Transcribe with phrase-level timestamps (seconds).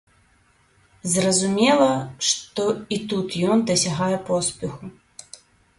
[1.15, 1.91] Зразумела,
[2.31, 2.63] што
[2.97, 4.85] і тут ён дасягае поспеху.